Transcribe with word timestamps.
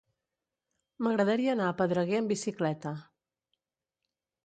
M'agradaria 1.07 1.53
anar 1.55 1.69
a 1.73 1.77
Pedreguer 1.83 2.19
amb 2.23 2.35
bicicleta. 2.37 2.97